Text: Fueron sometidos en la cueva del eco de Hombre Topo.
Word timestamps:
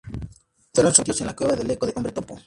Fueron 0.73 0.95
sometidos 0.95 1.21
en 1.21 1.27
la 1.27 1.35
cueva 1.35 1.55
del 1.55 1.69
eco 1.69 1.85
de 1.85 1.93
Hombre 1.95 2.11
Topo. 2.11 2.39